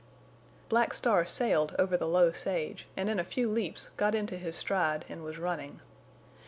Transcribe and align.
Black 0.67 0.95
Star 0.95 1.27
sailed 1.27 1.75
over 1.77 1.95
the 1.95 2.07
low 2.07 2.31
sage, 2.31 2.87
and 2.97 3.07
in 3.07 3.19
a 3.19 3.23
few 3.23 3.47
leaps 3.51 3.91
got 3.97 4.15
into 4.15 4.35
his 4.35 4.55
stride 4.55 5.05
and 5.07 5.23
was 5.23 5.37
running. 5.37 5.79